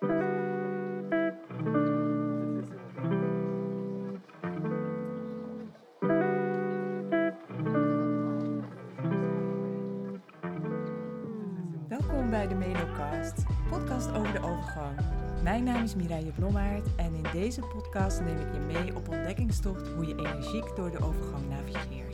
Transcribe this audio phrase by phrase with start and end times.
[0.00, 0.20] Welkom
[12.30, 14.98] bij de Menocast, podcast over de overgang.
[15.42, 19.88] Mijn naam is Mireille Blommaert en in deze podcast neem ik je mee op ontdekkingstocht
[19.88, 22.09] hoe je energiek door de overgang navigeert.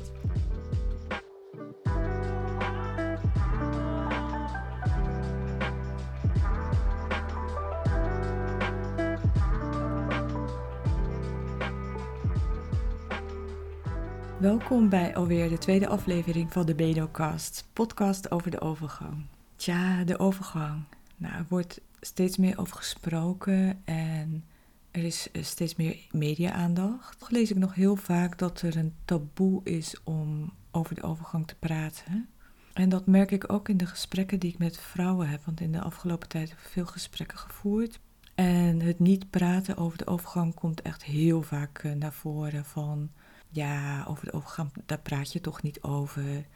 [14.41, 19.27] Welkom bij alweer de tweede aflevering van de Bedocast, podcast over de overgang.
[19.57, 20.83] Tja, de overgang.
[21.17, 24.45] Nou, er wordt steeds meer over gesproken en
[24.91, 27.19] er is eh, steeds meer media-aandacht.
[27.19, 31.47] Toch lees ik nog heel vaak dat er een taboe is om over de overgang
[31.47, 32.29] te praten.
[32.73, 35.73] En dat merk ik ook in de gesprekken die ik met vrouwen heb, want in
[35.73, 38.01] de afgelopen tijd heb ik veel gesprekken gevoerd.
[38.35, 43.11] En het niet praten over de overgang komt echt heel vaak eh, naar voren van,
[43.57, 46.47] ja, over de overgang, daar praat je toch niet over.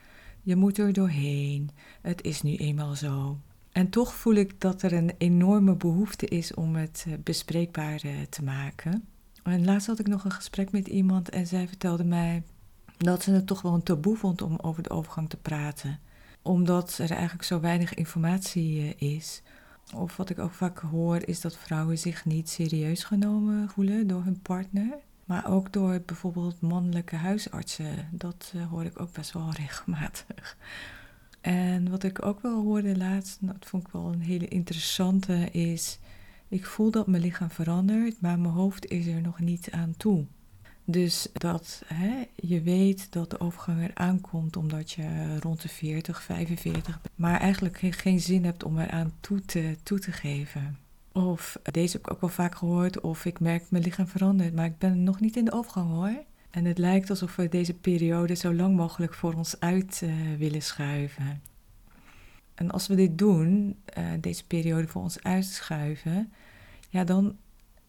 [0.43, 1.71] Je moet er doorheen.
[2.01, 3.39] Het is nu eenmaal zo.
[3.73, 8.13] En toch voel ik dat er een enorme behoefte is om het eh, bespreekbaar eh,
[8.31, 9.05] te maken.
[9.43, 12.43] En laatst had ik nog een gesprek met iemand en zij vertelde mij
[12.97, 15.99] dat ze het toch wel een taboe vond om over de overgang te praten.
[16.43, 19.43] Omdat er eigenlijk zo weinig informatie eh, is.
[19.95, 24.23] Of wat ik ook vaak hoor is dat vrouwen zich niet serieus genomen voelen door
[24.25, 24.99] hun partner.
[25.31, 28.09] Maar ook door bijvoorbeeld mannelijke huisartsen.
[28.11, 30.57] Dat uh, hoor ik ook best wel regelmatig.
[31.41, 35.99] En wat ik ook wel hoorde laatst, dat vond ik wel een hele interessante, is...
[36.49, 40.25] Ik voel dat mijn lichaam verandert, maar mijn hoofd is er nog niet aan toe.
[40.85, 46.23] Dus dat hè, je weet dat de overgang er aankomt omdat je rond de 40,
[46.23, 50.79] 45 bent, maar eigenlijk geen zin hebt om eraan toe te, toe te geven.
[51.13, 54.65] Of deze heb ik ook wel vaak gehoord, of ik merk mijn lichaam verandert, maar
[54.65, 56.25] ik ben nog niet in de overgang hoor.
[56.51, 60.63] En het lijkt alsof we deze periode zo lang mogelijk voor ons uit uh, willen
[60.63, 61.43] schuiven.
[62.55, 66.33] En als we dit doen, uh, deze periode voor ons uitschuiven,
[66.89, 67.37] ja, dan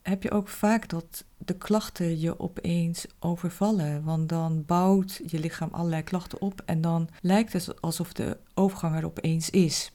[0.02, 4.04] heb je ook vaak dat de klachten je opeens overvallen.
[4.04, 8.96] Want dan bouwt je lichaam allerlei klachten op en dan lijkt het alsof de overgang
[8.96, 9.92] er opeens is.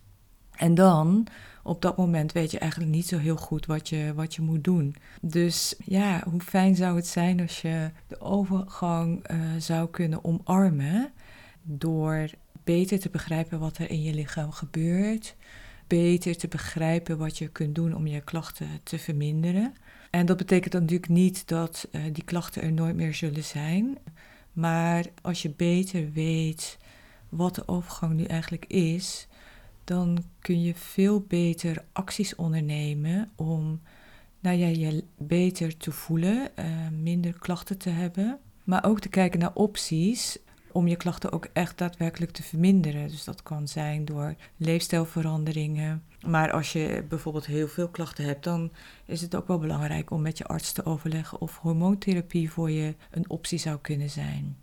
[0.56, 1.26] En dan,
[1.62, 4.64] op dat moment, weet je eigenlijk niet zo heel goed wat je, wat je moet
[4.64, 4.94] doen.
[5.20, 11.12] Dus ja, hoe fijn zou het zijn als je de overgang uh, zou kunnen omarmen
[11.62, 12.30] door
[12.64, 15.36] beter te begrijpen wat er in je lichaam gebeurt,
[15.86, 19.74] beter te begrijpen wat je kunt doen om je klachten te verminderen.
[20.10, 23.98] En dat betekent natuurlijk niet dat uh, die klachten er nooit meer zullen zijn,
[24.52, 26.78] maar als je beter weet
[27.28, 29.28] wat de overgang nu eigenlijk is,
[29.86, 33.80] dan kun je veel beter acties ondernemen om
[34.40, 36.64] nou ja, je beter te voelen, uh,
[37.02, 38.38] minder klachten te hebben.
[38.64, 40.38] Maar ook te kijken naar opties
[40.72, 43.08] om je klachten ook echt daadwerkelijk te verminderen.
[43.08, 46.02] Dus dat kan zijn door leefstijlveranderingen.
[46.26, 48.70] Maar als je bijvoorbeeld heel veel klachten hebt, dan
[49.04, 52.94] is het ook wel belangrijk om met je arts te overleggen of hormoontherapie voor je
[53.10, 54.56] een optie zou kunnen zijn.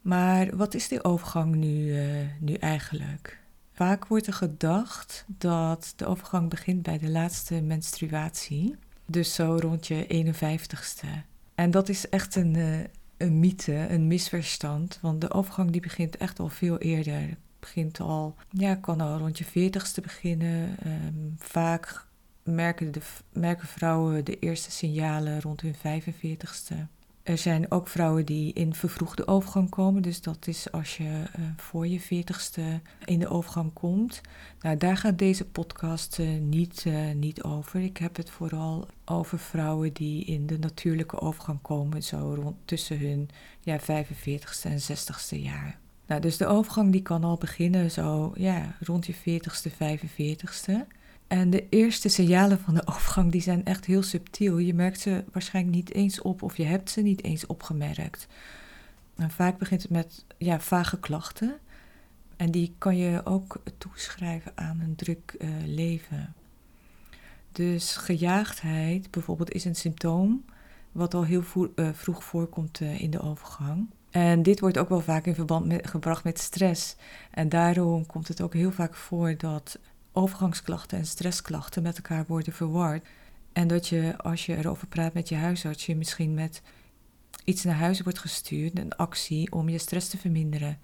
[0.00, 2.04] Maar wat is die overgang nu, uh,
[2.38, 3.40] nu eigenlijk?
[3.80, 8.76] Vaak wordt er gedacht dat de overgang begint bij de laatste menstruatie.
[9.06, 11.06] Dus zo rond je 51ste.
[11.54, 12.78] En dat is echt een, uh,
[13.16, 14.98] een mythe, een misverstand.
[15.02, 17.36] Want de overgang die begint echt al veel eerder.
[17.60, 20.76] Begint al, ja, kan al rond je 40ste beginnen.
[20.86, 22.06] Um, vaak
[22.42, 23.00] merken, de,
[23.32, 26.99] merken vrouwen de eerste signalen rond hun 45ste.
[27.30, 30.02] Er zijn ook vrouwen die in vervroegde overgang komen.
[30.02, 34.20] Dus dat is als je uh, voor je veertigste in de overgang komt.
[34.60, 37.80] Nou, daar gaat deze podcast uh, niet, uh, niet over.
[37.80, 42.02] Ik heb het vooral over vrouwen die in de natuurlijke overgang komen.
[42.02, 43.28] Zo rond tussen hun
[43.60, 45.78] ja, 45ste en 60ste jaar.
[46.06, 50.99] Nou, dus de overgang die kan al beginnen zo ja, rond je 40ste, 45ste.
[51.30, 54.58] En de eerste signalen van de overgang die zijn echt heel subtiel.
[54.58, 58.26] Je merkt ze waarschijnlijk niet eens op of je hebt ze niet eens opgemerkt.
[59.16, 61.58] Vaak begint het met ja, vage klachten.
[62.36, 66.34] En die kan je ook toeschrijven aan een druk uh, leven.
[67.52, 70.44] Dus gejaagdheid bijvoorbeeld is een symptoom
[70.92, 73.90] wat al heel vo- uh, vroeg voorkomt uh, in de overgang.
[74.10, 76.96] En dit wordt ook wel vaak in verband gebracht met stress.
[77.30, 79.78] En daarom komt het ook heel vaak voor dat
[80.12, 83.06] overgangsklachten en stressklachten met elkaar worden verward.
[83.52, 86.62] En dat je, als je erover praat met je huisarts, je misschien met
[87.44, 90.78] iets naar huis wordt gestuurd, een actie om je stress te verminderen.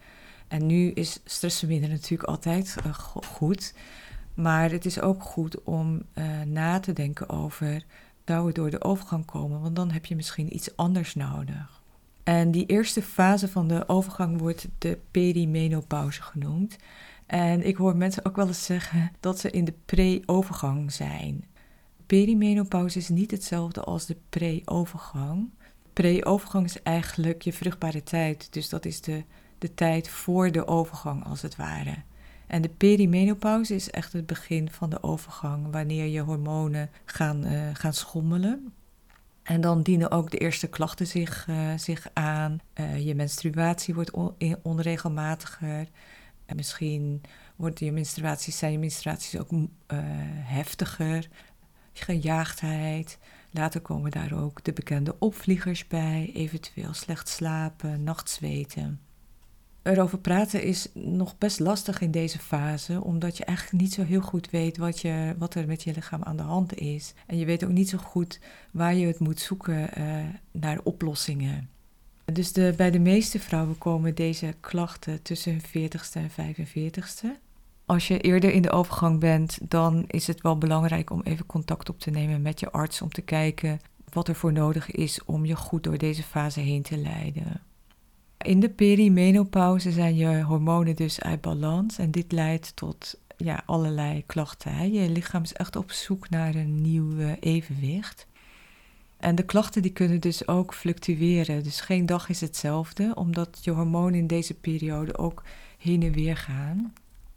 [0.49, 3.75] En nu is stress verminderen natuurlijk altijd uh, goed.
[4.34, 7.84] Maar het is ook goed om uh, na te denken over,
[8.25, 9.61] zou het door de overgang komen?
[9.61, 11.82] Want dan heb je misschien iets anders nodig.
[12.22, 16.76] En die eerste fase van de overgang wordt de perimenopauze genoemd.
[17.26, 21.44] En ik hoor mensen ook wel eens zeggen dat ze in de pre-overgang zijn.
[22.06, 25.50] Perimenopauze is niet hetzelfde als de pre-overgang.
[25.93, 28.52] Pre-overgang is eigenlijk je vruchtbare tijd.
[28.52, 29.25] Dus dat is de,
[29.58, 31.94] de tijd voor de overgang, als het ware.
[32.46, 37.61] En de perimenopauze is echt het begin van de overgang, wanneer je hormonen gaan, uh,
[37.72, 38.72] gaan schommelen.
[39.43, 42.58] En dan dienen ook de eerste klachten zich, uh, zich aan.
[42.75, 45.88] Uh, je menstruatie wordt on onregelmatiger.
[46.46, 47.22] En misschien
[47.56, 49.50] wordt je menstruaties, zijn je menstruaties ook
[50.44, 51.28] heftiger.
[51.93, 53.19] Gejaagdheid.
[53.50, 59.00] Later komen daar ook de bekende opvliegers bij, eventueel slecht slapen, nachtzweten
[59.87, 64.20] erover praten is nog best lastig in deze fase, omdat je eigenlijk niet zo heel
[64.20, 67.14] goed weet wat, je, wat er met je lichaam aan de hand is.
[67.26, 68.40] En je weet ook niet zo goed
[68.70, 71.69] waar je het moet zoeken uh, naar oplossingen.
[72.32, 77.44] Dus de, bij de meeste vrouwen komen deze klachten tussen hun 40ste en 45ste.
[77.84, 81.88] Als je eerder in de overgang bent, dan is het wel belangrijk om even contact
[81.88, 83.81] op te nemen met je arts om te kijken
[84.12, 87.61] wat er voor nodig is om je goed door deze fase heen te leiden.
[88.38, 94.26] In de perimenopauze zijn je hormonen dus uit balans en dit leidt tot ja, allerlei
[94.26, 94.93] klachten.
[94.93, 98.26] Je lichaam is echt op zoek naar een nieuw evenwicht.
[99.16, 101.62] En de klachten die kunnen dus ook fluctueren.
[101.62, 105.42] Dus geen dag is hetzelfde, omdat je hormonen in deze periode ook
[105.78, 106.92] heen en weer gaan.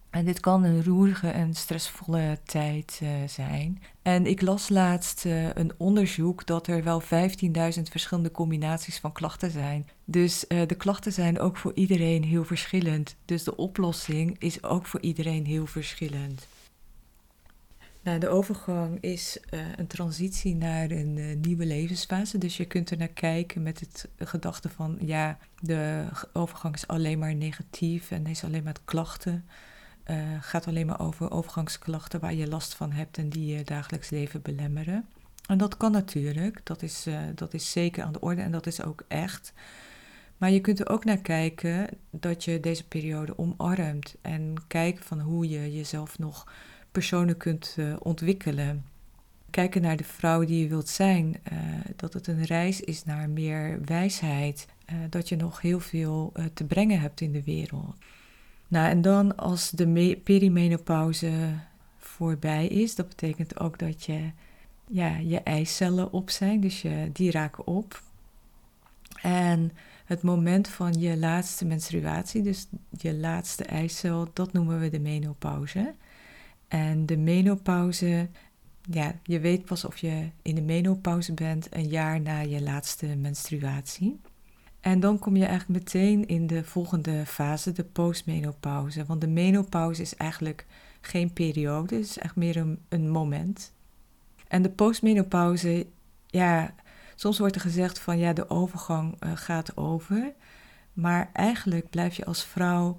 [0.10, 3.82] En dit kan een roerige en stressvolle tijd uh, zijn.
[4.02, 7.08] En ik las laatst uh, een onderzoek dat er wel 15.000
[7.84, 9.88] verschillende combinaties van klachten zijn.
[10.06, 13.16] Dus uh, de klachten zijn ook voor iedereen heel verschillend.
[13.26, 16.48] Dus de oplossing is ook voor iedereen heel verschillend.
[18.10, 19.38] Nou, de overgang is
[19.76, 22.38] een transitie naar een nieuwe levensfase.
[22.38, 27.20] Dus je kunt er naar kijken met het gedachte van ja, de overgang is alleen
[27.20, 29.46] maar negatief en is alleen maar klachten
[30.10, 34.10] uh, gaat alleen maar over overgangsklachten waar je last van hebt en die je dagelijks
[34.10, 35.08] leven belemmeren.
[35.48, 38.84] En dat kan natuurlijk, dat is, dat is zeker aan de orde en dat is
[38.84, 39.54] ook echt.
[40.38, 45.20] Maar je kunt er ook naar kijken dat je deze periode omarmt en kijken van
[45.20, 46.46] hoe je jezelf nog
[47.00, 48.86] persoonlijk kunt uh, ontwikkelen.
[49.50, 51.36] Kijken naar de vrouw die je wilt zijn,
[51.96, 54.68] dat het een reis is naar meer wijsheid,
[55.10, 57.96] dat je nog heel veel te brengen hebt in de wereld.
[58.68, 61.32] Nou, en dan als de perimenopauze
[61.98, 64.32] voorbij is, dat betekent ook dat je,
[64.88, 68.02] ja, je eicellen op zijn, dus je, die raken op.
[69.22, 69.72] En
[70.06, 75.94] het moment van je laatste menstruatie, dus je laatste eicel, dat noemen we de menopauze.
[76.70, 78.30] En de menopauze,
[78.82, 83.06] ja, je weet pas of je in de menopauze bent een jaar na je laatste
[83.06, 84.20] menstruatie.
[84.80, 89.06] En dan kom je eigenlijk meteen in de volgende fase, de postmenopauze.
[89.06, 90.66] Want de menopauze is eigenlijk
[91.02, 93.74] geen periode, het is echt meer een, een moment.
[94.48, 95.88] En de postmenopauze,
[96.28, 96.74] ja,
[97.16, 100.34] soms wordt er gezegd van ja, de overgang uh, gaat over.
[100.94, 102.98] Maar eigenlijk blijf je als vrouw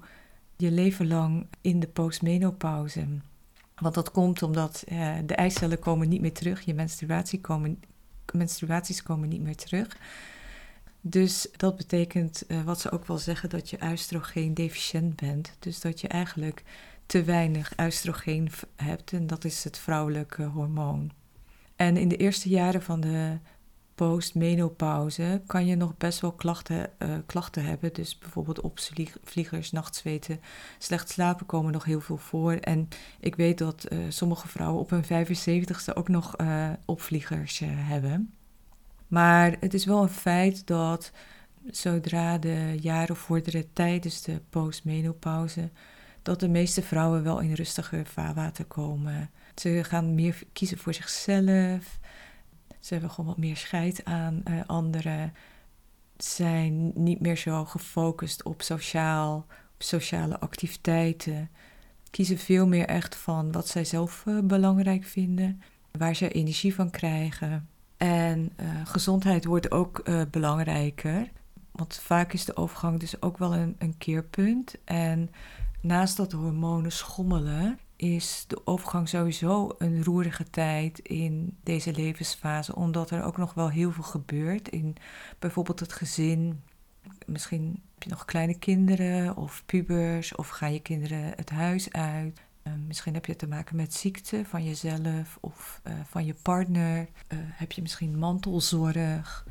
[0.57, 3.07] je leven lang in de postmenopauze.
[3.81, 7.83] Want dat komt omdat uh, de eicellen komen niet meer terug, je menstruatie komen,
[8.33, 9.97] menstruaties komen niet meer terug.
[11.01, 15.55] Dus dat betekent, uh, wat ze ook wel zeggen, dat je oestrogeen deficiënt bent.
[15.59, 16.63] Dus dat je eigenlijk
[17.05, 21.11] te weinig oestrogeen hebt en dat is het vrouwelijke hormoon.
[21.75, 23.37] En in de eerste jaren van de
[24.07, 27.93] postmenopauze kan je nog best wel klachten, uh, klachten hebben.
[27.93, 30.39] Dus bijvoorbeeld opvliegers, nachtzweten,
[30.77, 32.53] slecht slapen komen nog heel veel voor.
[32.53, 32.87] En
[33.19, 38.33] ik weet dat uh, sommige vrouwen op hun 75ste ook nog uh, opvliegers hebben.
[39.07, 41.11] Maar het is wel een feit dat
[41.65, 45.69] zodra de jaren vorderen tijdens de postmenopauze,
[46.21, 49.29] dat de meeste vrouwen wel in rustiger vaarwater komen.
[49.55, 51.99] Ze gaan meer kiezen voor zichzelf.
[52.81, 55.33] Ze hebben gewoon wat meer scheid aan uh, anderen.
[56.17, 59.35] Zijn niet meer zo gefocust op, sociaal,
[59.73, 61.49] op sociale activiteiten.
[62.09, 65.61] Kiezen veel meer echt van wat zij zelf uh, belangrijk vinden,
[65.91, 67.69] waar ze energie van krijgen.
[67.97, 71.29] En uh, gezondheid wordt ook belangrijker.
[71.71, 74.75] Want vaak is de overgang dus ook wel een, een keerpunt.
[74.83, 75.29] En
[75.81, 82.75] naast dat hormonen schommelen, is de overgang sowieso een roerige tijd in deze levensfase.
[82.75, 84.95] Omdat er ook nog wel heel veel gebeurt in
[85.39, 86.61] bijvoorbeeld het gezin.
[87.25, 92.41] Misschien heb je nog kleine kinderen of pubers of gaan je kinderen het huis uit.
[92.63, 96.97] Uh, misschien heb je te maken met ziekte van jezelf of uh, van je partner.
[96.99, 99.45] Uh, heb je misschien mantelzorg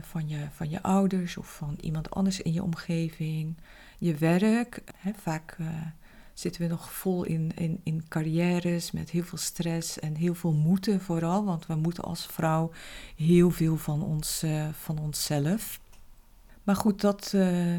[0.00, 3.56] van, je, van je ouders of van iemand anders in je omgeving.
[3.98, 4.82] Je werk.
[4.96, 5.56] Hè, vaak
[6.40, 10.52] zitten we nog vol in, in, in carrières met heel veel stress en heel veel
[10.52, 11.44] moeten vooral.
[11.44, 12.70] Want we moeten als vrouw
[13.16, 15.80] heel veel van, ons, van onszelf.
[16.62, 17.78] Maar goed, dat, uh,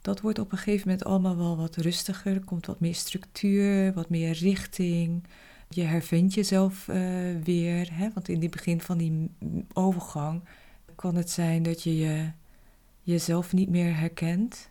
[0.00, 2.34] dat wordt op een gegeven moment allemaal wel wat rustiger.
[2.34, 5.24] Er komt wat meer structuur, wat meer richting.
[5.68, 6.96] Je hervindt jezelf uh,
[7.42, 7.88] weer.
[7.92, 8.08] Hè?
[8.14, 9.30] Want in het begin van die
[9.72, 10.42] overgang
[10.94, 12.30] kan het zijn dat je, je
[13.02, 14.68] jezelf niet meer herkent.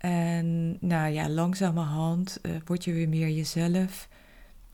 [0.00, 4.08] En nou ja, langzamerhand uh, word je weer meer jezelf.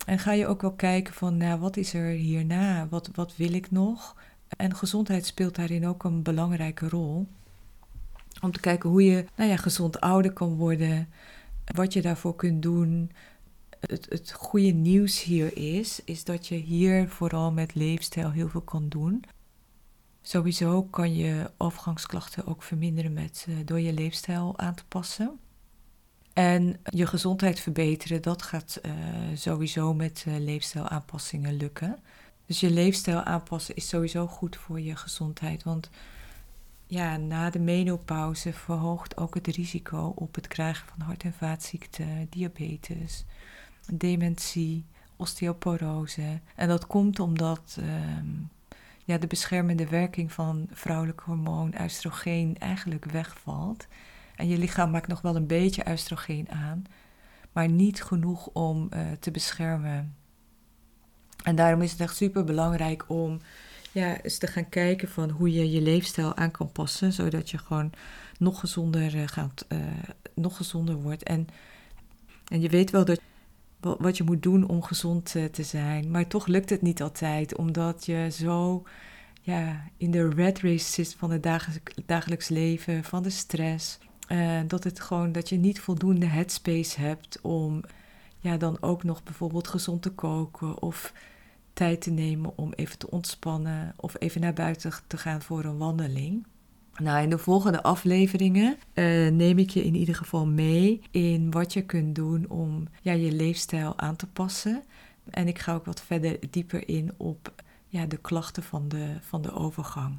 [0.06, 2.88] En ga je ook wel kijken van, nou, wat is er hierna?
[2.88, 4.16] Wat, wat wil ik nog?
[4.48, 7.26] En gezondheid speelt daarin ook een belangrijke rol.
[8.40, 11.08] Om te kijken hoe je nou ja, gezond ouder kan worden,
[11.74, 13.10] wat je daarvoor kunt doen.
[13.80, 18.60] Het, het goede nieuws hier is, is dat je hier vooral met leefstijl heel veel
[18.60, 19.24] kan doen.
[20.28, 25.38] Sowieso kan je overgangsklachten ook verminderen met, uh, door je leefstijl aan te passen.
[26.32, 28.92] En je gezondheid verbeteren, dat gaat uh,
[29.34, 31.98] sowieso met uh, leefstijlaanpassingen lukken.
[32.46, 35.62] Dus je leefstijl aanpassen is sowieso goed voor je gezondheid.
[35.62, 35.90] Want
[36.86, 42.26] ja, na de menopauze verhoogt ook het risico op het krijgen van hart- en vaatziekten,
[42.30, 43.24] diabetes,
[43.92, 44.84] dementie,
[45.16, 46.40] osteoporose.
[46.54, 48.50] En dat komt omdat um,
[49.06, 53.86] ja, de beschermende werking van vrouwelijk hormoon oestrogeen eigenlijk wegvalt.
[54.36, 56.84] En je lichaam maakt nog wel een beetje oestrogeen aan,
[57.52, 60.14] maar niet genoeg om uh, te beschermen.
[61.42, 63.40] En daarom is het echt super belangrijk om
[63.92, 67.58] ja, eens te gaan kijken van hoe je je leefstijl aan kan passen, zodat je
[67.58, 67.92] gewoon
[68.38, 69.78] nog gezonder, uh, gaat, uh,
[70.34, 71.22] nog gezonder wordt.
[71.22, 71.48] En,
[72.48, 73.20] en je weet wel dat,
[73.80, 77.56] wat je moet doen om gezond uh, te zijn, maar toch lukt het niet altijd,
[77.56, 78.82] omdat je zo
[79.40, 81.42] ja, in de red race zit van het
[82.06, 83.98] dagelijks, leven, van de stress.
[84.66, 87.82] dat, het gewoon, dat je niet voldoende headspace hebt om
[88.38, 91.12] ja, dan ook nog bijvoorbeeld gezond te koken of
[91.72, 95.78] tijd te nemen om even te ontspannen of even naar buiten te gaan voor een
[95.78, 96.46] wandeling.
[97.02, 101.72] Nou, in de volgende afleveringen uh, neem ik je in ieder geval mee in wat
[101.72, 104.82] je kunt doen om ja, je leefstijl aan te passen.
[105.30, 107.54] En ik ga ook wat verder dieper in op
[107.86, 110.18] ja, de klachten van de, van de overgang.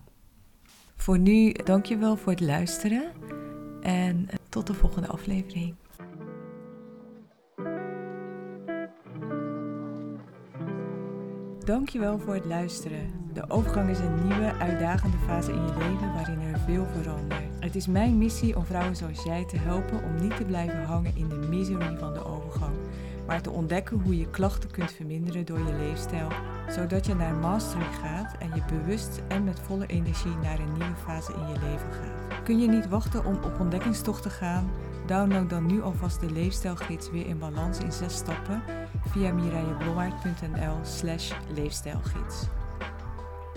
[0.96, 3.12] Voor nu, dank je wel voor het luisteren
[3.82, 5.76] en tot de volgende aflevering.
[11.66, 13.27] Dankjewel voor het luisteren.
[13.38, 17.42] De overgang is een nieuwe, uitdagende fase in je leven waarin er veel verandert.
[17.60, 21.16] Het is mijn missie om vrouwen zoals jij te helpen om niet te blijven hangen
[21.16, 22.74] in de misery van de overgang,
[23.28, 26.28] maar te ontdekken hoe je klachten kunt verminderen door je leefstijl,
[26.70, 30.96] zodat je naar mastery gaat en je bewust en met volle energie naar een nieuwe
[31.06, 32.44] fase in je leven gaat.
[32.44, 34.70] Kun je niet wachten om op ontdekkingstocht te gaan?
[35.06, 38.62] Download dan nu alvast de leefstijlgids weer in balans in zes stappen
[39.08, 42.48] via mireilleblommaert.nl slash leefstijlgids.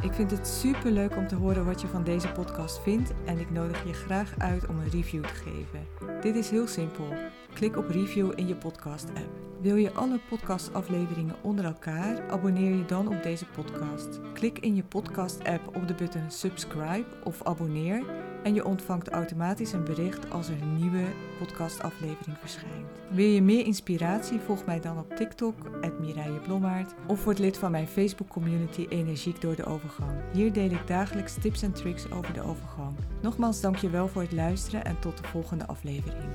[0.03, 3.39] Ik vind het super leuk om te horen wat je van deze podcast vindt en
[3.39, 5.87] ik nodig je graag uit om een review te geven.
[6.21, 7.07] Dit is heel simpel.
[7.55, 9.50] Klik op review in je podcast app.
[9.61, 12.31] Wil je alle podcastafleveringen onder elkaar?
[12.31, 14.21] Abonneer je dan op deze podcast.
[14.33, 18.03] Klik in je podcast app op de button subscribe of abonneer
[18.43, 21.05] en je ontvangt automatisch een bericht als er een nieuwe
[21.39, 22.87] podcastaflevering verschijnt.
[23.11, 24.41] Wil je meer inspiratie?
[24.41, 25.55] Volg mij dan op TikTok,
[26.01, 30.21] Mireille Blommaert, of word lid van mijn Facebook community Energiek door de Overgang.
[30.33, 32.97] Hier deel ik dagelijks tips en tricks over de overgang.
[33.23, 36.29] Nogmaals dank je wel voor het luisteren en tot de volgende aflevering.